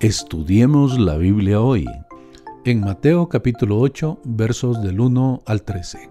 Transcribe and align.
Estudiemos 0.00 0.96
la 0.96 1.16
Biblia 1.16 1.60
hoy. 1.60 1.84
En 2.64 2.82
Mateo 2.82 3.28
capítulo 3.28 3.80
8 3.80 4.20
versos 4.22 4.80
del 4.80 5.00
1 5.00 5.42
al 5.44 5.62
13. 5.62 6.08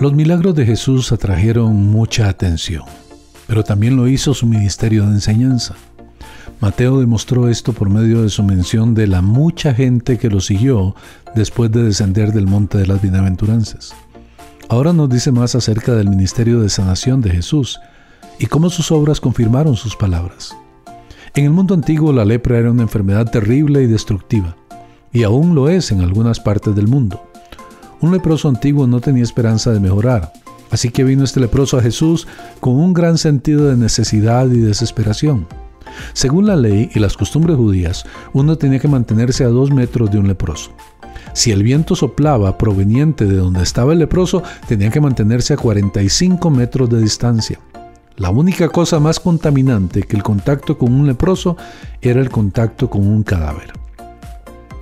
Los 0.00 0.12
milagros 0.12 0.56
de 0.56 0.66
Jesús 0.66 1.12
atrajeron 1.12 1.72
mucha 1.72 2.28
atención, 2.28 2.82
pero 3.46 3.62
también 3.62 3.94
lo 3.94 4.08
hizo 4.08 4.34
su 4.34 4.44
ministerio 4.44 5.06
de 5.06 5.12
enseñanza. 5.12 5.76
Mateo 6.60 6.98
demostró 6.98 7.48
esto 7.48 7.72
por 7.72 7.90
medio 7.90 8.22
de 8.22 8.28
su 8.28 8.42
mención 8.42 8.92
de 8.92 9.06
la 9.06 9.22
mucha 9.22 9.72
gente 9.72 10.18
que 10.18 10.30
lo 10.30 10.40
siguió 10.40 10.96
después 11.36 11.70
de 11.70 11.84
descender 11.84 12.32
del 12.32 12.48
monte 12.48 12.76
de 12.76 12.88
las 12.88 13.00
bienaventuranzas. 13.00 13.94
Ahora 14.68 14.92
nos 14.92 15.08
dice 15.10 15.30
más 15.30 15.54
acerca 15.54 15.94
del 15.94 16.08
ministerio 16.08 16.58
de 16.58 16.68
sanación 16.68 17.20
de 17.20 17.30
Jesús 17.30 17.78
y 18.40 18.46
cómo 18.46 18.68
sus 18.68 18.90
obras 18.90 19.20
confirmaron 19.20 19.76
sus 19.76 19.94
palabras. 19.94 20.56
En 21.36 21.44
el 21.46 21.50
mundo 21.50 21.74
antiguo 21.74 22.12
la 22.12 22.24
lepra 22.24 22.58
era 22.58 22.70
una 22.70 22.82
enfermedad 22.82 23.28
terrible 23.28 23.82
y 23.82 23.88
destructiva, 23.88 24.56
y 25.12 25.24
aún 25.24 25.56
lo 25.56 25.68
es 25.68 25.90
en 25.90 26.00
algunas 26.00 26.38
partes 26.38 26.76
del 26.76 26.86
mundo. 26.86 27.24
Un 28.00 28.12
leproso 28.12 28.48
antiguo 28.48 28.86
no 28.86 29.00
tenía 29.00 29.24
esperanza 29.24 29.72
de 29.72 29.80
mejorar, 29.80 30.32
así 30.70 30.90
que 30.90 31.02
vino 31.02 31.24
este 31.24 31.40
leproso 31.40 31.76
a 31.76 31.82
Jesús 31.82 32.28
con 32.60 32.76
un 32.76 32.94
gran 32.94 33.18
sentido 33.18 33.68
de 33.68 33.76
necesidad 33.76 34.46
y 34.46 34.60
desesperación. 34.60 35.48
Según 36.12 36.46
la 36.46 36.54
ley 36.54 36.88
y 36.94 37.00
las 37.00 37.16
costumbres 37.16 37.56
judías, 37.56 38.04
uno 38.32 38.56
tenía 38.56 38.78
que 38.78 38.86
mantenerse 38.86 39.42
a 39.42 39.48
dos 39.48 39.72
metros 39.72 40.12
de 40.12 40.18
un 40.18 40.28
leproso. 40.28 40.70
Si 41.32 41.50
el 41.50 41.64
viento 41.64 41.96
soplaba 41.96 42.56
proveniente 42.58 43.24
de 43.24 43.34
donde 43.34 43.64
estaba 43.64 43.92
el 43.92 43.98
leproso, 43.98 44.44
tenía 44.68 44.90
que 44.90 45.00
mantenerse 45.00 45.54
a 45.54 45.56
45 45.56 46.48
metros 46.50 46.88
de 46.90 47.00
distancia. 47.00 47.58
La 48.16 48.30
única 48.30 48.68
cosa 48.68 49.00
más 49.00 49.18
contaminante 49.18 50.04
que 50.04 50.16
el 50.16 50.22
contacto 50.22 50.78
con 50.78 50.92
un 50.92 51.06
leproso 51.06 51.56
era 52.00 52.20
el 52.20 52.30
contacto 52.30 52.88
con 52.88 53.06
un 53.06 53.24
cadáver. 53.24 53.72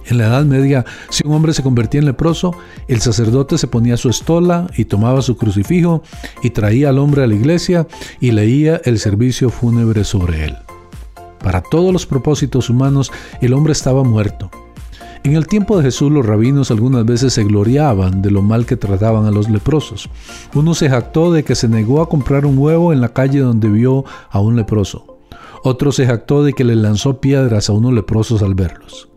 En 0.04 0.18
la 0.18 0.26
Edad 0.26 0.44
Media, 0.44 0.84
si 1.08 1.26
un 1.26 1.32
hombre 1.32 1.54
se 1.54 1.62
convertía 1.62 2.00
en 2.00 2.06
leproso, 2.06 2.54
el 2.88 3.00
sacerdote 3.00 3.56
se 3.56 3.68
ponía 3.68 3.96
su 3.96 4.10
estola 4.10 4.66
y 4.76 4.84
tomaba 4.84 5.22
su 5.22 5.38
crucifijo 5.38 6.02
y 6.42 6.50
traía 6.50 6.90
al 6.90 6.98
hombre 6.98 7.22
a 7.22 7.26
la 7.26 7.34
iglesia 7.34 7.86
y 8.20 8.32
leía 8.32 8.82
el 8.84 8.98
servicio 8.98 9.48
fúnebre 9.48 10.04
sobre 10.04 10.44
él. 10.44 10.56
Para 11.42 11.62
todos 11.62 11.90
los 11.90 12.04
propósitos 12.04 12.68
humanos, 12.68 13.10
el 13.40 13.54
hombre 13.54 13.72
estaba 13.72 14.04
muerto 14.04 14.50
en 15.24 15.36
el 15.36 15.46
tiempo 15.46 15.76
de 15.76 15.84
Jesús 15.84 16.10
los 16.10 16.26
rabinos 16.26 16.70
algunas 16.70 17.04
veces 17.04 17.32
se 17.32 17.44
gloriaban 17.44 18.22
de 18.22 18.30
lo 18.30 18.42
mal 18.42 18.66
que 18.66 18.76
trataban 18.76 19.26
a 19.26 19.30
los 19.30 19.48
leprosos. 19.48 20.08
Uno 20.54 20.74
se 20.74 20.88
jactó 20.88 21.32
de 21.32 21.44
que 21.44 21.54
se 21.54 21.68
negó 21.68 22.02
a 22.02 22.08
comprar 22.08 22.44
un 22.44 22.58
huevo 22.58 22.92
en 22.92 23.00
la 23.00 23.12
calle 23.12 23.40
donde 23.40 23.68
vio 23.68 24.04
a 24.30 24.40
un 24.40 24.56
leproso. 24.56 25.18
Otro 25.62 25.92
se 25.92 26.06
jactó 26.06 26.42
de 26.42 26.52
que 26.52 26.64
le 26.64 26.74
lanzó 26.74 27.20
piedras 27.20 27.68
a 27.68 27.72
unos 27.72 27.92
leprosos 27.92 28.42
al 28.42 28.54
verlos. 28.54 29.08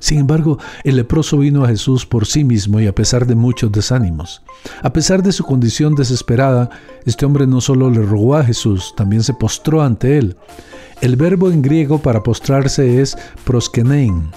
Sin 0.00 0.18
embargo, 0.18 0.58
el 0.82 0.96
leproso 0.96 1.36
vino 1.36 1.62
a 1.62 1.68
Jesús 1.68 2.06
por 2.06 2.26
sí 2.26 2.42
mismo 2.42 2.80
y 2.80 2.86
a 2.86 2.94
pesar 2.94 3.26
de 3.26 3.34
muchos 3.34 3.70
desánimos. 3.70 4.42
A 4.82 4.92
pesar 4.92 5.22
de 5.22 5.30
su 5.30 5.44
condición 5.44 5.94
desesperada, 5.94 6.70
este 7.04 7.26
hombre 7.26 7.46
no 7.46 7.60
solo 7.60 7.90
le 7.90 8.00
rogó 8.00 8.34
a 8.34 8.44
Jesús, 8.44 8.94
también 8.96 9.22
se 9.22 9.34
postró 9.34 9.82
ante 9.82 10.16
él. 10.16 10.36
El 11.00 11.16
verbo 11.16 11.50
en 11.50 11.62
griego 11.62 11.98
para 11.98 12.22
postrarse 12.22 13.00
es 13.00 13.16
proskenein, 13.44 14.30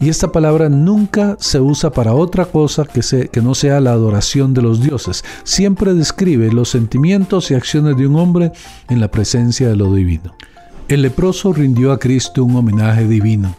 y 0.00 0.10
esta 0.10 0.30
palabra 0.30 0.68
nunca 0.68 1.36
se 1.40 1.60
usa 1.60 1.92
para 1.92 2.12
otra 2.12 2.44
cosa 2.44 2.84
que, 2.84 3.28
que 3.28 3.40
no 3.40 3.54
sea 3.54 3.80
la 3.80 3.92
adoración 3.92 4.52
de 4.52 4.60
los 4.60 4.82
dioses. 4.82 5.24
Siempre 5.44 5.94
describe 5.94 6.52
los 6.52 6.68
sentimientos 6.68 7.50
y 7.50 7.54
acciones 7.54 7.96
de 7.96 8.06
un 8.06 8.16
hombre 8.16 8.52
en 8.90 9.00
la 9.00 9.10
presencia 9.10 9.68
de 9.68 9.76
lo 9.76 9.94
divino. 9.94 10.34
El 10.88 11.02
leproso 11.02 11.54
rindió 11.54 11.90
a 11.90 11.98
Cristo 11.98 12.44
un 12.44 12.54
homenaje 12.54 13.06
divino. 13.06 13.56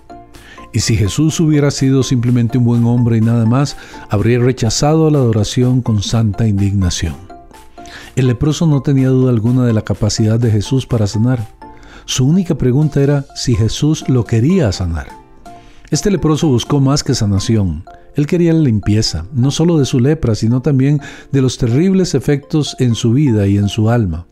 Y 0.72 0.82
si 0.82 0.96
Jesús 0.96 1.40
hubiera 1.40 1.72
sido 1.72 2.04
simplemente 2.04 2.60
un 2.60 2.66
buen 2.66 2.86
hombre 2.86 3.18
y 3.18 3.22
nada 3.22 3.46
más, 3.46 3.76
habría 4.10 4.38
rechazado 4.38 5.10
la 5.10 5.18
adoración 5.18 5.82
con 5.82 6.04
santa 6.04 6.48
indignación. 6.48 7.16
El 8.16 8.28
leproso 8.28 8.68
no 8.68 8.82
tenía 8.82 9.10
duda 9.10 9.32
alguna 9.32 9.66
de 9.66 9.74
la 9.74 9.82
capacidad 9.82 10.40
de 10.40 10.52
Jesús 10.52 10.86
para 10.86 11.08
sanar. 11.08 11.61
Su 12.12 12.26
única 12.26 12.56
pregunta 12.56 13.02
era 13.02 13.26
si 13.36 13.56
Jesús 13.56 14.04
lo 14.10 14.26
quería 14.26 14.70
sanar. 14.74 15.08
Este 15.92 16.12
leproso 16.12 16.50
buscó 16.50 16.82
más 16.82 17.06
que 17.06 17.16
sanación. 17.16 17.86
Él 18.18 18.28
quería 18.28 18.52
la 18.52 18.60
limpieza, 18.60 19.28
no 19.32 19.50
solo 19.50 19.78
de 19.78 19.86
su 19.86 19.98
lepra, 19.98 20.36
sino 20.36 20.62
también 20.62 21.00
de 21.32 21.42
los 21.42 21.58
terribles 21.58 22.14
efectos 22.14 22.76
en 22.80 22.96
su 22.96 23.14
vida 23.14 23.48
y 23.48 23.56
en 23.56 23.70
su 23.70 23.90
alma. 23.90 24.28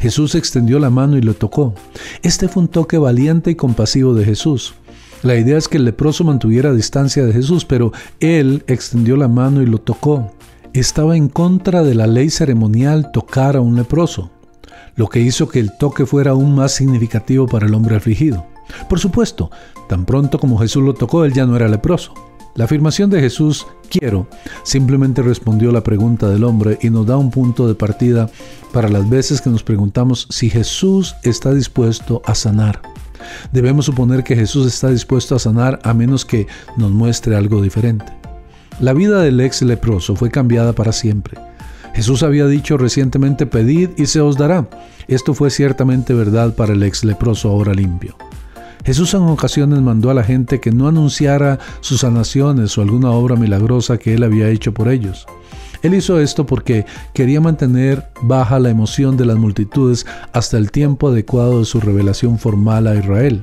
Jesús 0.00 0.34
extendió 0.34 0.78
la 0.78 0.88
mano 0.88 1.18
y 1.18 1.20
lo 1.20 1.34
tocó. 1.34 1.74
Este 2.22 2.48
fue 2.48 2.62
un 2.62 2.68
toque 2.68 2.96
valiente 2.96 3.50
y 3.50 3.56
compasivo 3.56 4.14
de 4.14 4.24
Jesús. 4.24 4.72
La 5.22 5.36
idea 5.36 5.58
es 5.58 5.68
que 5.68 5.76
el 5.76 5.84
leproso 5.84 6.24
mantuviera 6.24 6.72
distancia 6.72 7.26
de 7.26 7.34
Jesús, 7.34 7.66
pero 7.66 7.92
él 8.20 8.64
extendió 8.68 9.18
la 9.18 9.28
mano 9.28 9.60
y 9.60 9.66
lo 9.66 9.76
tocó. 9.76 10.32
Estaba 10.72 11.14
en 11.14 11.28
contra 11.28 11.82
de 11.82 11.94
la 11.94 12.06
ley 12.06 12.30
ceremonial 12.30 13.12
tocar 13.12 13.56
a 13.56 13.60
un 13.60 13.76
leproso 13.76 14.30
lo 14.96 15.08
que 15.08 15.20
hizo 15.20 15.48
que 15.48 15.60
el 15.60 15.76
toque 15.76 16.06
fuera 16.06 16.32
aún 16.32 16.54
más 16.54 16.72
significativo 16.72 17.46
para 17.46 17.66
el 17.66 17.74
hombre 17.74 17.96
afligido. 17.96 18.46
Por 18.88 18.98
supuesto, 18.98 19.50
tan 19.88 20.04
pronto 20.04 20.38
como 20.38 20.58
Jesús 20.58 20.82
lo 20.82 20.94
tocó, 20.94 21.24
él 21.24 21.32
ya 21.32 21.46
no 21.46 21.56
era 21.56 21.68
leproso. 21.68 22.14
La 22.54 22.64
afirmación 22.64 23.08
de 23.08 23.20
Jesús, 23.20 23.66
quiero, 23.88 24.26
simplemente 24.62 25.22
respondió 25.22 25.72
la 25.72 25.82
pregunta 25.82 26.28
del 26.28 26.44
hombre 26.44 26.78
y 26.82 26.90
nos 26.90 27.06
da 27.06 27.16
un 27.16 27.30
punto 27.30 27.66
de 27.66 27.74
partida 27.74 28.28
para 28.72 28.90
las 28.90 29.08
veces 29.08 29.40
que 29.40 29.48
nos 29.48 29.62
preguntamos 29.62 30.26
si 30.28 30.50
Jesús 30.50 31.14
está 31.22 31.54
dispuesto 31.54 32.20
a 32.26 32.34
sanar. 32.34 32.82
Debemos 33.52 33.86
suponer 33.86 34.22
que 34.22 34.36
Jesús 34.36 34.66
está 34.66 34.90
dispuesto 34.90 35.34
a 35.34 35.38
sanar 35.38 35.80
a 35.82 35.94
menos 35.94 36.26
que 36.26 36.46
nos 36.76 36.90
muestre 36.90 37.36
algo 37.36 37.62
diferente. 37.62 38.12
La 38.80 38.92
vida 38.92 39.22
del 39.22 39.40
ex 39.40 39.62
leproso 39.62 40.14
fue 40.14 40.30
cambiada 40.30 40.74
para 40.74 40.92
siempre. 40.92 41.38
Jesús 41.94 42.22
había 42.22 42.46
dicho 42.46 42.78
recientemente, 42.78 43.46
pedid 43.46 43.90
y 43.96 44.06
se 44.06 44.20
os 44.20 44.36
dará. 44.36 44.68
Esto 45.08 45.34
fue 45.34 45.50
ciertamente 45.50 46.14
verdad 46.14 46.54
para 46.54 46.72
el 46.72 46.82
ex 46.82 47.04
leproso 47.04 47.50
ahora 47.50 47.74
limpio. 47.74 48.16
Jesús 48.84 49.14
en 49.14 49.22
ocasiones 49.22 49.80
mandó 49.80 50.10
a 50.10 50.14
la 50.14 50.24
gente 50.24 50.60
que 50.60 50.72
no 50.72 50.88
anunciara 50.88 51.58
sus 51.80 52.00
sanaciones 52.00 52.76
o 52.76 52.82
alguna 52.82 53.10
obra 53.10 53.36
milagrosa 53.36 53.98
que 53.98 54.14
él 54.14 54.24
había 54.24 54.48
hecho 54.48 54.72
por 54.74 54.88
ellos. 54.88 55.26
Él 55.82 55.94
hizo 55.94 56.18
esto 56.20 56.46
porque 56.46 56.86
quería 57.12 57.40
mantener 57.40 58.06
baja 58.22 58.58
la 58.58 58.70
emoción 58.70 59.16
de 59.16 59.26
las 59.26 59.36
multitudes 59.36 60.06
hasta 60.32 60.56
el 60.58 60.70
tiempo 60.70 61.08
adecuado 61.08 61.60
de 61.60 61.64
su 61.64 61.80
revelación 61.80 62.38
formal 62.38 62.86
a 62.86 62.94
Israel, 62.94 63.42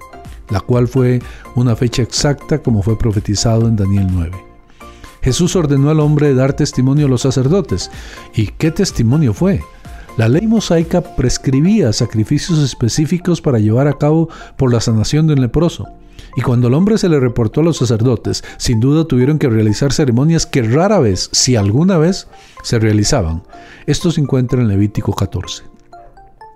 la 0.50 0.60
cual 0.62 0.88
fue 0.88 1.22
una 1.56 1.76
fecha 1.76 2.02
exacta 2.02 2.60
como 2.60 2.82
fue 2.82 2.98
profetizado 2.98 3.68
en 3.68 3.76
Daniel 3.76 4.08
9. 4.12 4.49
Jesús 5.22 5.56
ordenó 5.56 5.90
al 5.90 6.00
hombre 6.00 6.34
dar 6.34 6.54
testimonio 6.54 7.06
a 7.06 7.10
los 7.10 7.22
sacerdotes. 7.22 7.92
¿Y 8.34 8.48
qué 8.48 8.72
testimonio 8.72 9.34
fue? 9.34 9.62
La 10.18 10.28
ley 10.28 10.48
mosaica 10.48 11.02
prescribía 11.16 11.94
sacrificios 11.94 12.60
específicos 12.60 13.42
para 13.42 13.60
llevar 13.60 13.88
a 13.88 13.98
cabo 13.98 14.30
por 14.58 14.74
la 14.74 14.82
sanación 14.82 15.28
de 15.28 15.34
un 15.34 15.42
leproso. 15.42 15.88
Y 16.36 16.42
cuando 16.42 16.68
el 16.68 16.74
hombre 16.74 16.98
se 16.98 17.10
le 17.10 17.20
reportó 17.20 17.62
a 17.62 17.64
los 17.64 17.78
sacerdotes, 17.78 18.44
sin 18.58 18.80
duda 18.80 19.06
tuvieron 19.06 19.40
que 19.40 19.50
realizar 19.50 19.94
ceremonias 19.94 20.46
que 20.46 20.62
rara 20.62 21.00
vez, 21.00 21.30
si 21.32 21.56
alguna 21.56 21.98
vez, 21.98 22.28
se 22.64 22.80
realizaban. 22.80 23.44
Esto 23.88 24.12
se 24.12 24.22
encuentra 24.22 24.62
en 24.62 24.68
Levítico 24.68 25.14
14. 25.14 25.79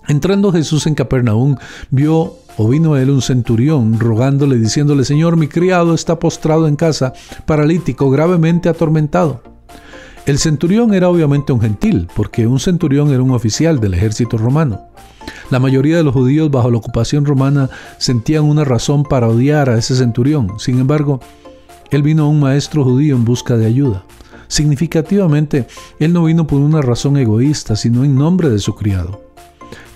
Entrando 0.07 0.51
Jesús 0.51 0.85
en 0.87 0.95
Capernaum, 0.95 1.55
vio 1.89 2.37
o 2.57 2.67
vino 2.67 2.93
a 2.93 3.01
él 3.01 3.09
un 3.09 3.21
centurión 3.21 3.99
rogándole, 3.99 4.57
diciéndole, 4.57 5.05
Señor, 5.05 5.37
mi 5.37 5.47
criado 5.47 5.93
está 5.93 6.19
postrado 6.19 6.67
en 6.67 6.75
casa, 6.75 7.13
paralítico, 7.45 8.09
gravemente 8.09 8.69
atormentado. 8.69 9.41
El 10.25 10.37
centurión 10.37 10.93
era 10.93 11.09
obviamente 11.09 11.51
un 11.51 11.59
gentil, 11.59 12.07
porque 12.15 12.47
un 12.47 12.59
centurión 12.59 13.11
era 13.11 13.21
un 13.21 13.31
oficial 13.31 13.79
del 13.79 13.93
ejército 13.93 14.37
romano. 14.37 14.81
La 15.49 15.59
mayoría 15.59 15.97
de 15.97 16.03
los 16.03 16.13
judíos 16.13 16.49
bajo 16.49 16.71
la 16.71 16.77
ocupación 16.77 17.25
romana 17.25 17.69
sentían 17.97 18.43
una 18.43 18.63
razón 18.63 19.03
para 19.03 19.27
odiar 19.27 19.69
a 19.69 19.77
ese 19.77 19.95
centurión. 19.95 20.51
Sin 20.59 20.79
embargo, 20.79 21.19
él 21.91 22.03
vino 22.03 22.23
a 22.23 22.27
un 22.27 22.39
maestro 22.39 22.83
judío 22.83 23.15
en 23.15 23.25
busca 23.25 23.57
de 23.57 23.65
ayuda. 23.65 24.03
Significativamente, 24.47 25.67
él 25.99 26.13
no 26.13 26.23
vino 26.23 26.47
por 26.47 26.59
una 26.59 26.81
razón 26.81 27.17
egoísta, 27.17 27.75
sino 27.75 28.03
en 28.03 28.15
nombre 28.15 28.49
de 28.49 28.59
su 28.59 28.75
criado. 28.75 29.22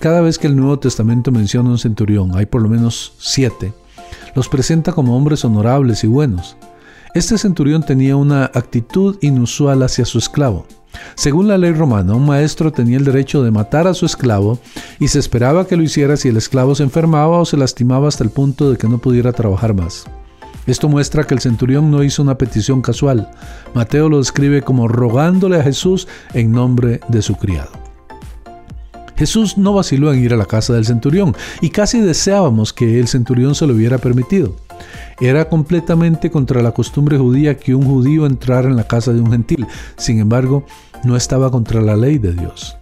Cada 0.00 0.20
vez 0.20 0.38
que 0.38 0.46
el 0.46 0.56
Nuevo 0.56 0.78
Testamento 0.78 1.30
menciona 1.30 1.70
un 1.70 1.78
centurión, 1.78 2.36
hay 2.36 2.46
por 2.46 2.62
lo 2.62 2.68
menos 2.68 3.12
siete, 3.18 3.72
los 4.34 4.48
presenta 4.48 4.92
como 4.92 5.16
hombres 5.16 5.44
honorables 5.44 6.04
y 6.04 6.06
buenos. 6.06 6.56
Este 7.14 7.38
centurión 7.38 7.84
tenía 7.84 8.16
una 8.16 8.44
actitud 8.44 9.16
inusual 9.22 9.82
hacia 9.82 10.04
su 10.04 10.18
esclavo. 10.18 10.66
Según 11.14 11.48
la 11.48 11.58
ley 11.58 11.72
romana, 11.72 12.14
un 12.14 12.26
maestro 12.26 12.72
tenía 12.72 12.96
el 12.96 13.04
derecho 13.04 13.42
de 13.42 13.50
matar 13.50 13.86
a 13.86 13.94
su 13.94 14.06
esclavo 14.06 14.58
y 14.98 15.08
se 15.08 15.18
esperaba 15.18 15.66
que 15.66 15.76
lo 15.76 15.82
hiciera 15.82 16.16
si 16.16 16.28
el 16.28 16.36
esclavo 16.36 16.74
se 16.74 16.82
enfermaba 16.82 17.38
o 17.38 17.44
se 17.44 17.56
lastimaba 17.56 18.08
hasta 18.08 18.24
el 18.24 18.30
punto 18.30 18.70
de 18.70 18.76
que 18.76 18.88
no 18.88 18.98
pudiera 18.98 19.32
trabajar 19.32 19.74
más. 19.74 20.04
Esto 20.66 20.88
muestra 20.88 21.24
que 21.24 21.34
el 21.34 21.40
centurión 21.40 21.90
no 21.90 22.02
hizo 22.02 22.22
una 22.22 22.36
petición 22.36 22.82
casual. 22.82 23.30
Mateo 23.74 24.10
lo 24.10 24.18
describe 24.18 24.60
como 24.60 24.86
rogándole 24.86 25.58
a 25.58 25.62
Jesús 25.62 26.06
en 26.34 26.52
nombre 26.52 27.00
de 27.08 27.22
su 27.22 27.36
criado. 27.36 27.70
Jesús 29.18 29.58
no 29.58 29.74
vaciló 29.74 30.12
en 30.12 30.22
ir 30.22 30.32
a 30.32 30.36
la 30.36 30.46
casa 30.46 30.72
del 30.72 30.86
centurión 30.86 31.34
y 31.60 31.70
casi 31.70 32.00
deseábamos 32.00 32.72
que 32.72 33.00
el 33.00 33.08
centurión 33.08 33.54
se 33.56 33.66
lo 33.66 33.74
hubiera 33.74 33.98
permitido. 33.98 34.54
Era 35.20 35.48
completamente 35.48 36.30
contra 36.30 36.62
la 36.62 36.70
costumbre 36.70 37.18
judía 37.18 37.56
que 37.56 37.74
un 37.74 37.84
judío 37.84 38.26
entrara 38.26 38.68
en 38.68 38.76
la 38.76 38.86
casa 38.86 39.12
de 39.12 39.20
un 39.20 39.32
gentil, 39.32 39.66
sin 39.96 40.20
embargo, 40.20 40.64
no 41.02 41.16
estaba 41.16 41.50
contra 41.50 41.82
la 41.82 41.96
ley 41.96 42.18
de 42.18 42.32
Dios. 42.32 42.76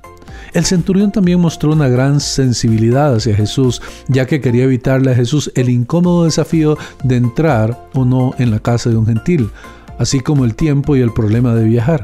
El 0.52 0.64
centurión 0.64 1.10
también 1.10 1.40
mostró 1.40 1.72
una 1.72 1.88
gran 1.88 2.20
sensibilidad 2.20 3.14
hacia 3.14 3.34
Jesús, 3.34 3.80
ya 4.08 4.26
que 4.26 4.40
quería 4.40 4.64
evitarle 4.64 5.12
a 5.12 5.14
Jesús 5.14 5.50
el 5.54 5.70
incómodo 5.70 6.24
desafío 6.24 6.76
de 7.02 7.16
entrar 7.16 7.88
o 7.94 8.04
no 8.04 8.34
en 8.38 8.50
la 8.50 8.60
casa 8.60 8.90
de 8.90 8.96
un 8.96 9.06
gentil, 9.06 9.50
así 9.98 10.20
como 10.20 10.44
el 10.44 10.54
tiempo 10.54 10.96
y 10.96 11.00
el 11.00 11.12
problema 11.12 11.54
de 11.54 11.64
viajar. 11.64 12.02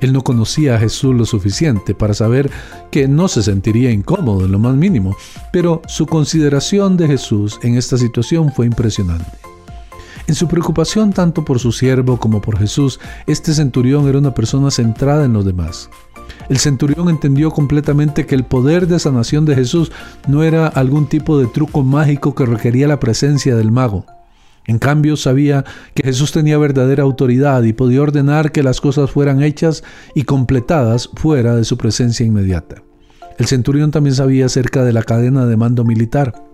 Él 0.00 0.12
no 0.12 0.22
conocía 0.22 0.74
a 0.74 0.78
Jesús 0.78 1.14
lo 1.14 1.24
suficiente 1.24 1.94
para 1.94 2.14
saber 2.14 2.50
que 2.90 3.08
no 3.08 3.28
se 3.28 3.42
sentiría 3.42 3.90
incómodo 3.90 4.44
en 4.44 4.52
lo 4.52 4.58
más 4.58 4.74
mínimo, 4.74 5.16
pero 5.52 5.82
su 5.86 6.06
consideración 6.06 6.96
de 6.96 7.06
Jesús 7.06 7.58
en 7.62 7.76
esta 7.76 7.98
situación 7.98 8.52
fue 8.52 8.66
impresionante. 8.66 9.38
En 10.26 10.34
su 10.34 10.46
preocupación 10.46 11.12
tanto 11.12 11.42
por 11.44 11.58
su 11.58 11.72
siervo 11.72 12.18
como 12.18 12.42
por 12.42 12.58
Jesús, 12.58 13.00
este 13.26 13.54
centurión 13.54 14.08
era 14.08 14.18
una 14.18 14.34
persona 14.34 14.70
centrada 14.70 15.24
en 15.24 15.32
los 15.32 15.44
demás. 15.46 15.88
El 16.50 16.58
centurión 16.58 17.08
entendió 17.08 17.50
completamente 17.50 18.26
que 18.26 18.34
el 18.34 18.44
poder 18.44 18.86
de 18.86 18.98
sanación 18.98 19.44
de 19.44 19.54
Jesús 19.54 19.90
no 20.26 20.42
era 20.42 20.66
algún 20.66 21.06
tipo 21.06 21.38
de 21.38 21.46
truco 21.46 21.82
mágico 21.82 22.34
que 22.34 22.46
requería 22.46 22.88
la 22.88 23.00
presencia 23.00 23.56
del 23.56 23.70
mago. 23.70 24.04
En 24.68 24.78
cambio, 24.78 25.16
sabía 25.16 25.64
que 25.94 26.02
Jesús 26.02 26.30
tenía 26.30 26.58
verdadera 26.58 27.02
autoridad 27.02 27.62
y 27.62 27.72
podía 27.72 28.02
ordenar 28.02 28.52
que 28.52 28.62
las 28.62 28.82
cosas 28.82 29.10
fueran 29.10 29.42
hechas 29.42 29.82
y 30.14 30.24
completadas 30.24 31.08
fuera 31.14 31.56
de 31.56 31.64
su 31.64 31.78
presencia 31.78 32.26
inmediata. 32.26 32.82
El 33.38 33.46
centurión 33.46 33.90
también 33.90 34.14
sabía 34.14 34.44
acerca 34.44 34.84
de 34.84 34.92
la 34.92 35.02
cadena 35.02 35.46
de 35.46 35.56
mando 35.56 35.84
militar. 35.84 36.44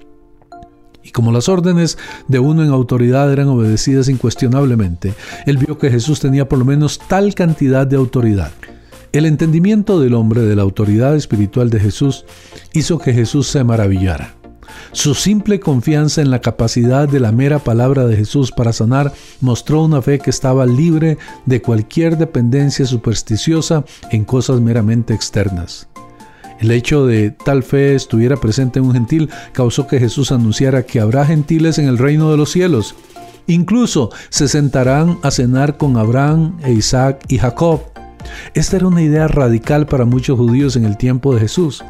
Y 1.03 1.11
como 1.11 1.33
las 1.33 1.49
órdenes 1.49 1.99
de 2.29 2.39
uno 2.39 2.63
en 2.63 2.71
autoridad 2.71 3.33
eran 3.33 3.49
obedecidas 3.49 4.09
incuestionablemente, 4.09 5.13
él 5.45 5.59
vio 5.59 5.77
que 5.77 5.91
Jesús 5.91 6.21
tenía 6.21 6.49
por 6.49 6.61
lo 6.61 6.65
menos 6.65 7.01
tal 7.09 7.35
cantidad 7.35 7.85
de 7.85 7.97
autoridad. 7.97 8.53
El 9.11 9.27
entendimiento 9.27 9.99
del 9.99 10.15
hombre 10.15 10.43
de 10.43 10.55
la 10.55 10.63
autoridad 10.63 11.17
espiritual 11.17 11.69
de 11.69 11.81
Jesús 11.81 12.27
hizo 12.73 12.99
que 12.99 13.13
Jesús 13.13 13.49
se 13.49 13.65
maravillara. 13.65 14.37
Su 14.93 15.15
simple 15.15 15.61
confianza 15.61 16.23
en 16.23 16.31
la 16.31 16.41
capacidad 16.41 17.09
de 17.09 17.21
la 17.21 17.33
mera 17.33 17.59
palabra 17.59 18.07
de 18.07 18.17
Jesús 18.17 18.53
para 18.53 18.73
sanar 18.73 19.13
mostró 19.41 19.83
una 19.83 20.03
fe 20.03 20.19
que 20.19 20.31
estaba 20.31 20.67
libre 20.67 21.19
de 21.47 21.61
cualquier 21.61 22.17
dependencia 22.17 22.87
supersticiosa 22.87 23.85
en 24.11 24.25
cosas 24.25 24.61
meramente 24.61 25.15
externas. 25.15 25.89
El 26.61 26.71
hecho 26.71 27.07
de 27.07 27.31
tal 27.31 27.63
fe 27.63 27.95
estuviera 27.95 28.37
presente 28.37 28.79
en 28.79 28.87
un 28.87 28.93
gentil 28.93 29.31
causó 29.53 29.87
que 29.87 29.99
Jesús 29.99 30.33
anunciara 30.33 30.85
que 30.85 31.01
habrá 31.01 31.27
gentiles 31.27 31.79
en 31.79 31.89
el 31.89 31.99
reino 31.99 32.31
de 32.31 32.37
los 32.37 32.53
cielos. 32.53 32.95
Incluso 33.47 34.11
se 34.31 34.49
sentarán 34.49 35.19
a 35.23 35.31
cenar 35.31 35.77
con 35.77 35.97
Abraham 35.97 36.57
e 36.63 36.73
Isaac 36.73 37.25
y 37.29 37.39
Jacob. 37.39 37.81
Esta 38.55 38.77
era 38.77 38.87
una 38.87 39.03
idea 39.03 39.29
radical 39.29 39.87
para 39.87 40.05
muchos 40.05 40.39
judíos 40.39 40.77
en 40.77 40.85
el 40.85 40.97
tiempo 40.97 41.35
de 41.35 41.41
Jesús. 41.41 41.85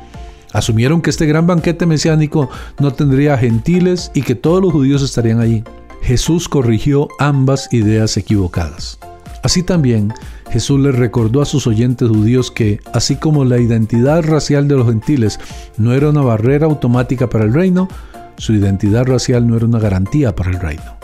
Asumieron 0.54 1.02
que 1.02 1.10
este 1.10 1.26
gran 1.26 1.48
banquete 1.48 1.84
mesiánico 1.84 2.48
no 2.78 2.92
tendría 2.92 3.36
gentiles 3.36 4.12
y 4.14 4.22
que 4.22 4.36
todos 4.36 4.62
los 4.62 4.72
judíos 4.72 5.02
estarían 5.02 5.40
allí. 5.40 5.64
Jesús 6.00 6.48
corrigió 6.48 7.08
ambas 7.18 7.70
ideas 7.72 8.16
equivocadas. 8.16 8.98
Así 9.42 9.64
también, 9.64 10.14
Jesús 10.50 10.78
les 10.78 10.94
recordó 10.94 11.42
a 11.42 11.44
sus 11.44 11.66
oyentes 11.66 12.08
judíos 12.08 12.52
que, 12.52 12.80
así 12.92 13.16
como 13.16 13.44
la 13.44 13.58
identidad 13.58 14.22
racial 14.22 14.68
de 14.68 14.76
los 14.76 14.86
gentiles 14.86 15.40
no 15.76 15.92
era 15.92 16.10
una 16.10 16.22
barrera 16.22 16.66
automática 16.66 17.28
para 17.28 17.44
el 17.44 17.52
reino, 17.52 17.88
su 18.36 18.52
identidad 18.54 19.06
racial 19.06 19.48
no 19.48 19.56
era 19.56 19.66
una 19.66 19.80
garantía 19.80 20.36
para 20.36 20.50
el 20.50 20.60
reino. 20.60 20.96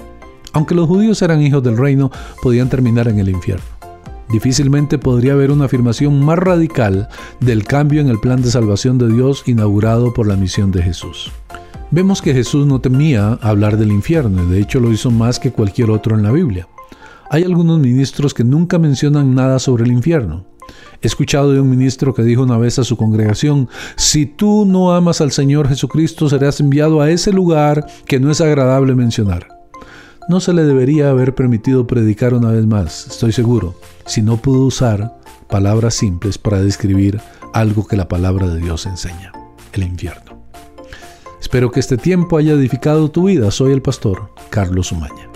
Aunque 0.52 0.76
los 0.76 0.87
judíos 0.87 1.23
eran 1.23 1.43
hijos 1.43 1.62
del 1.64 1.76
reino, 1.76 2.12
podían 2.41 2.69
terminar 2.69 3.08
en 3.08 3.19
el 3.19 3.29
infierno. 3.29 3.79
Difícilmente 4.32 4.96
podría 4.96 5.32
haber 5.32 5.50
una 5.50 5.64
afirmación 5.64 6.24
más 6.24 6.38
radical 6.38 7.08
del 7.40 7.64
cambio 7.64 8.00
en 8.00 8.08
el 8.08 8.20
plan 8.20 8.40
de 8.42 8.50
salvación 8.50 8.96
de 8.96 9.08
Dios 9.08 9.42
inaugurado 9.46 10.14
por 10.14 10.28
la 10.28 10.36
misión 10.36 10.70
de 10.70 10.82
Jesús. 10.82 11.32
Vemos 11.90 12.22
que 12.22 12.32
Jesús 12.32 12.64
no 12.66 12.80
temía 12.80 13.32
hablar 13.42 13.76
del 13.76 13.90
infierno, 13.90 14.46
de 14.46 14.60
hecho 14.60 14.78
lo 14.78 14.92
hizo 14.92 15.10
más 15.10 15.40
que 15.40 15.50
cualquier 15.50 15.90
otro 15.90 16.16
en 16.16 16.22
la 16.22 16.30
Biblia. 16.30 16.68
Hay 17.28 17.42
algunos 17.42 17.80
ministros 17.80 18.32
que 18.32 18.44
nunca 18.44 18.78
mencionan 18.78 19.34
nada 19.34 19.58
sobre 19.58 19.84
el 19.84 19.90
infierno. 19.90 20.46
He 21.02 21.08
escuchado 21.08 21.52
de 21.52 21.60
un 21.60 21.68
ministro 21.68 22.14
que 22.14 22.22
dijo 22.22 22.44
una 22.44 22.58
vez 22.58 22.78
a 22.78 22.84
su 22.84 22.96
congregación, 22.96 23.68
si 23.96 24.26
tú 24.26 24.64
no 24.64 24.92
amas 24.94 25.20
al 25.20 25.32
Señor 25.32 25.68
Jesucristo 25.68 26.28
serás 26.28 26.60
enviado 26.60 27.00
a 27.00 27.10
ese 27.10 27.32
lugar 27.32 27.86
que 28.06 28.20
no 28.20 28.30
es 28.30 28.40
agradable 28.40 28.94
mencionar. 28.94 29.59
No 30.28 30.40
se 30.40 30.52
le 30.52 30.62
debería 30.62 31.11
haber 31.11 31.34
permitido 31.34 31.87
predicar 31.87 32.34
una 32.34 32.50
vez 32.50 32.67
más, 32.67 33.06
estoy 33.08 33.32
seguro, 33.32 33.75
si 34.06 34.22
no 34.22 34.37
pudo 34.37 34.64
usar 34.64 35.19
palabras 35.49 35.94
simples 35.94 36.38
para 36.38 36.61
describir 36.61 37.20
algo 37.52 37.87
que 37.87 37.96
la 37.96 38.08
palabra 38.08 38.46
de 38.46 38.61
Dios 38.61 38.87
enseña, 38.87 39.32
el 39.72 39.82
infierno. 39.82 40.40
Espero 41.40 41.70
que 41.70 41.81
este 41.81 41.96
tiempo 41.96 42.37
haya 42.37 42.52
edificado 42.52 43.11
tu 43.11 43.25
vida. 43.25 43.50
Soy 43.50 43.72
el 43.72 43.82
pastor 43.82 44.31
Carlos 44.50 44.93
Umaña. 44.93 45.29